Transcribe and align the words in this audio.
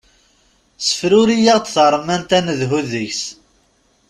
Ssefruri-aɣ-d 0.81 1.65
taremmant 1.73 2.31
ad 2.37 2.43
nedhu 2.45 2.79
deg-s. 2.91 3.23